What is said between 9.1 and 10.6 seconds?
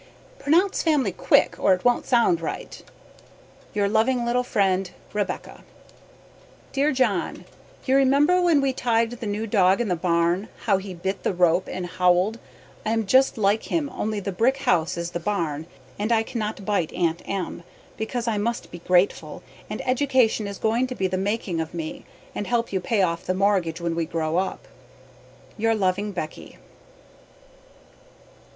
the new dog in the barn